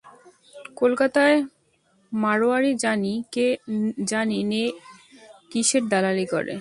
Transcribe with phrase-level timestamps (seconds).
[0.75, 1.37] কলকাতায়
[2.11, 2.71] মাড়োয়ারি
[4.09, 4.63] জানি নে
[5.51, 6.55] কিসের দালালি করে।